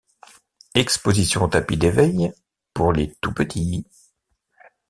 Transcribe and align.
Exposition 0.73 1.47
tapis 1.47 1.77
d’éveil, 1.77 2.31
pour 2.73 2.91
les 2.91 3.13
tout-petits. 3.21 3.85